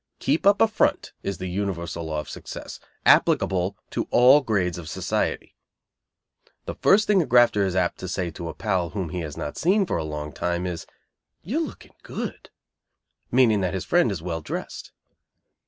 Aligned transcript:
Keep 0.17 0.47
up 0.47 0.61
a 0.61 0.67
"front" 0.67 1.13
is 1.21 1.37
the 1.37 1.45
universal 1.45 2.05
law 2.05 2.19
of 2.21 2.27
success, 2.27 2.79
applicable 3.05 3.77
to 3.91 4.07
all 4.09 4.41
grades 4.41 4.79
of 4.79 4.89
society. 4.89 5.55
The 6.65 6.73
first 6.73 7.05
thing 7.05 7.21
a 7.21 7.25
grafter 7.27 7.63
is 7.67 7.75
apt 7.75 7.99
to 7.99 8.07
say 8.07 8.31
to 8.31 8.49
a 8.49 8.55
pal 8.55 8.89
whom 8.89 9.09
he 9.09 9.19
has 9.19 9.37
not 9.37 9.57
seen 9.59 9.85
for 9.85 9.97
a 9.97 10.03
long 10.03 10.33
time 10.33 10.65
is, 10.65 10.87
"You 11.43 11.59
are 11.59 11.67
looking 11.67 11.93
good," 12.01 12.49
meaning 13.31 13.61
that 13.61 13.75
his 13.75 13.85
friend 13.85 14.11
is 14.11 14.23
well 14.23 14.41
dressed. 14.41 14.91